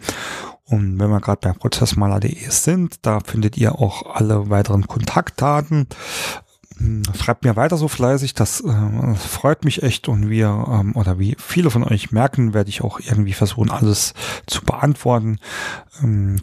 [0.68, 5.86] Und wenn wir gerade bei prozessmaler.de sind, da findet ihr auch alle weiteren Kontaktdaten.
[6.78, 11.18] Hm, schreibt mir weiter so fleißig, das äh, freut mich echt und wir ähm, oder
[11.18, 14.12] wie viele von euch merken, werde ich auch irgendwie versuchen, alles
[14.46, 15.38] zu beantworten.
[16.02, 16.40] Ähm,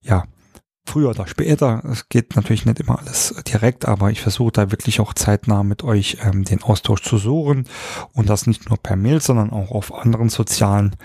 [0.00, 0.24] ja,
[0.88, 1.82] früher oder später.
[1.84, 5.84] Es geht natürlich nicht immer alles direkt, aber ich versuche da wirklich auch zeitnah mit
[5.84, 7.68] euch ähm, den Austausch zu suchen
[8.14, 10.96] und das nicht nur per Mail, sondern auch auf anderen sozialen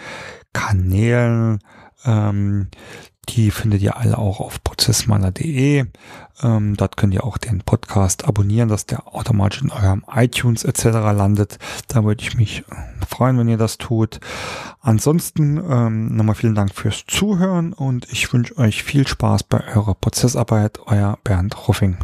[0.54, 1.60] Kanälen.
[2.06, 2.70] Ähm,
[3.30, 5.86] die findet ihr alle auch auf prozessmaler.de.
[6.42, 10.86] Ähm, dort könnt ihr auch den Podcast abonnieren, dass der automatisch in eurem iTunes etc.
[10.86, 11.60] landet.
[11.88, 14.20] Da würde ich mich äh, freuen, wenn ihr das tut.
[14.82, 19.96] Ansonsten ähm, nochmal vielen Dank fürs Zuhören und ich wünsche euch viel Spaß bei eurer
[19.96, 20.80] Prozessarbeit.
[20.86, 21.98] Euer Bernd Ruffing.